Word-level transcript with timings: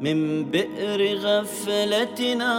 من 0.00 0.44
بئر 0.44 1.18
غفلتنا 1.18 2.54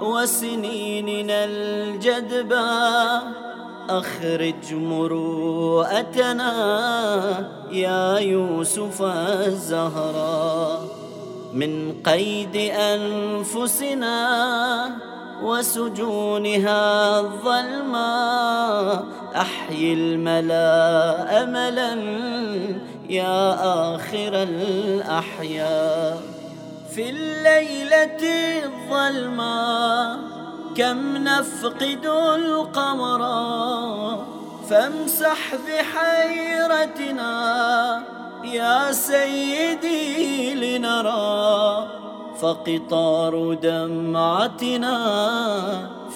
وسنيننا 0.00 1.44
الجدبى 1.44 2.66
أخرج 3.88 4.74
مروءتنا 4.74 6.52
يا 7.70 8.18
يوسف 8.18 9.02
الزهراء 9.46 10.80
من 11.54 11.94
قيد 12.06 12.56
أنفسنا 12.76 14.16
وسجونها 15.42 17.20
الظلماء 17.20 19.04
أحيي 19.36 19.92
الملأ 19.92 21.42
أملا 21.42 21.94
يا 23.08 23.54
آخر 23.94 24.42
الأحياء 24.42 26.22
في 26.94 27.10
الليلة 27.10 28.18
الظلماء 28.64 30.18
كم 30.76 31.16
نفقد 31.16 32.06
القمر 32.34 33.22
فامسح 34.68 35.54
بحيرتنا 35.54 37.32
يا 38.44 38.92
سيدي 38.92 40.54
لنرى 40.54 41.86
فقطار 42.40 43.54
دمعتنا 43.54 44.98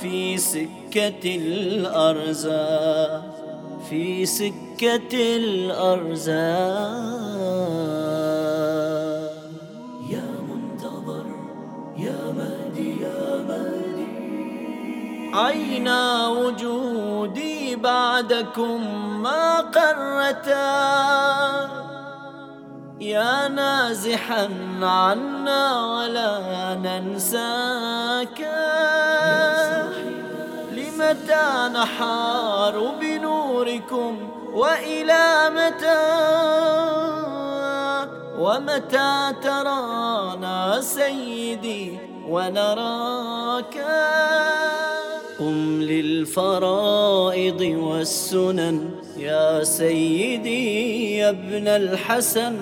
في 0.03 0.39
سكة 0.39 1.37
الأرزاق. 1.37 3.30
في 3.91 4.27
سكة 4.27 5.13
الأرزاق. 5.13 6.31
يا 10.11 10.29
منتظر 10.49 11.27
يا 11.99 12.33
مهدي 12.39 13.03
يا 13.03 13.43
مهدي. 13.49 14.07
عينا 15.35 16.29
وجودي 16.29 17.77
بعدكم 17.77 19.03
ما 19.23 19.61
قرتا؟ 19.61 20.71
يا 23.01 23.49
نازحا 23.49 24.49
عنا 24.83 25.87
ولا 25.95 26.75
ننساك. 26.75 28.41
لمتى 31.01 31.71
نحار 31.75 32.95
بنوركم 33.01 34.29
وإلى 34.53 35.51
متى؟ 35.57 36.05
ومتى 38.39 39.33
ترانا 39.43 40.81
سيدي 40.81 41.99
ونراك؟ 42.29 43.87
قم 45.39 45.83
للفرائض 45.83 47.61
والسنن. 47.61 48.91
يا 49.17 49.65
سيدي 49.65 51.17
يا 51.17 51.29
ابن 51.29 51.69
الحسن 51.69 52.57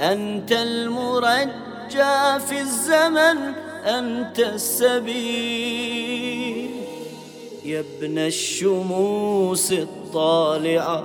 أنت 0.00 0.52
المرجى 0.52 2.40
في 2.48 2.60
الزمن 2.60 3.54
أنت 3.86 4.38
السبيل. 4.38 6.33
يا 7.64 7.80
ابن 7.80 8.18
الشموس 8.18 9.72
الطالعة 9.72 11.04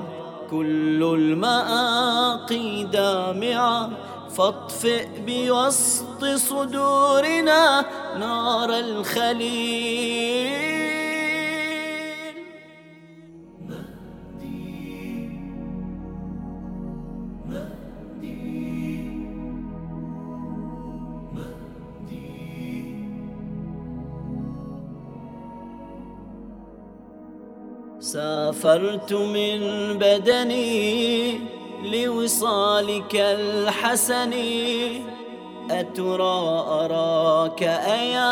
كل 0.51 1.03
المآقي 1.03 2.83
دامعة. 2.83 3.89
فاطفئ 4.37 5.07
بوسط 5.27 6.25
صدورنا 6.25 7.85
نار 8.19 8.79
الخليل. 8.79 10.78
سافرت 28.13 29.13
من 29.13 29.59
بدني 29.97 31.39
لوصالك 31.93 33.15
الحسن. 33.15 34.33
أترى 35.71 36.39
أراك 36.81 37.63
أيا 37.63 38.29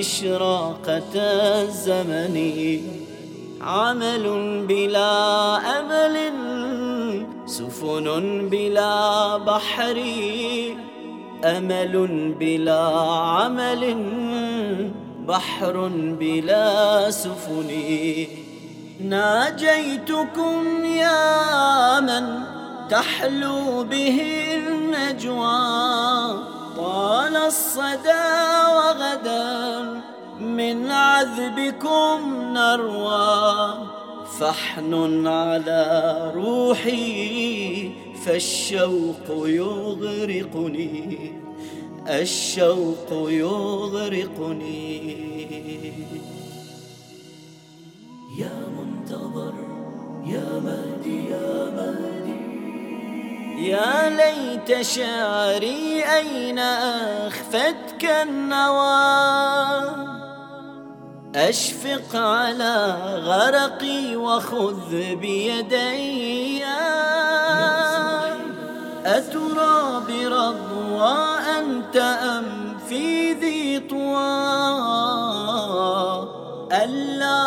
إشراقة 0.00 1.14
الزمن. 1.62 2.36
عمل 3.60 4.26
بلا 4.68 5.12
أمل 5.80 6.16
سفن 7.46 8.48
بلا 8.48 9.36
بحر. 9.36 9.98
أمل 11.44 12.34
بلا 12.40 12.84
عمل 13.36 13.82
بحر 15.30 15.88
بلا 16.20 17.10
سفن. 17.10 17.70
ناجيتكم 19.00 20.84
يا 20.84 22.00
من 22.00 22.42
تحلو 22.90 23.84
به 23.84 24.20
النجوى. 24.54 26.38
طال 26.76 27.36
الصدى 27.36 28.30
وغدا 28.74 30.00
من 30.40 30.90
عذبكم 30.90 32.34
نروى. 32.54 33.74
فحن 34.40 35.26
على 35.26 36.32
روحي 36.34 37.90
فالشوق 38.26 39.46
يغرقني. 39.46 41.32
الشوق 42.08 43.30
يغرقني. 43.30 45.00
يا 48.38 48.68
منتظر 48.78 49.54
يا 50.26 50.60
مهدي 50.64 51.30
يا 51.30 51.70
مهدي. 51.76 52.40
يا 53.68 54.10
ليت 54.10 54.82
شعري 54.82 56.04
أين 56.04 56.58
أخفتك 56.58 58.04
النوى. 58.04 59.30
أشفق 61.34 62.16
على 62.16 62.96
غرقي 63.24 64.16
وخذ 64.16 65.14
بيدي. 65.14 66.64
ألا 76.72 77.40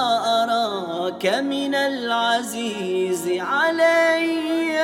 أراك 0.44 1.26
من 1.26 1.76
العزيز 1.76 3.28
علي. 3.28 4.84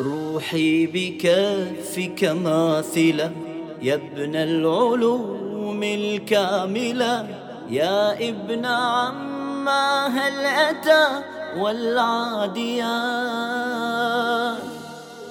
روحي 0.00 0.86
بكفك 0.86 2.24
ماثلة 2.24 3.32
يا 3.82 3.94
ابن 3.94 4.36
العلوم 4.36 5.82
الكاملة 5.82 7.26
يا 7.70 8.28
ابن 8.28 8.64
عما 8.64 10.06
هل 10.06 10.46
أتى 10.46 11.22
والعاديات 11.58 12.96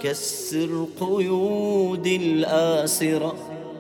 كسر 0.04 0.88
قيود 1.00 2.08
الآسرة 2.08 3.36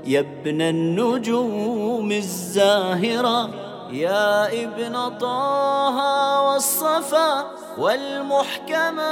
يا 0.05 0.19
ابن 0.19 0.61
النجوم 0.61 2.11
الزاهرة 2.11 3.49
يا 3.91 4.47
ابن 4.63 5.17
طه 5.17 6.41
والصفا 6.41 7.45
والمحكمات 7.77 9.05